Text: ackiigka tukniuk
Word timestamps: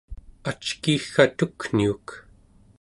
ackiigka 0.49 1.23
tukniuk 1.37 2.07